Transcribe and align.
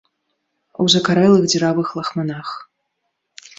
У 0.83 0.85
закарэлых 0.93 1.45
дзіравых 1.53 1.87
лахманах. 2.01 2.47